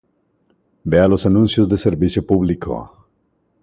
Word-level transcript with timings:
Vea 0.83 1.07
los 1.07 1.27
anuncios 1.27 1.69
de 1.69 1.77
servicio 1.77 2.25
publico 2.25 3.07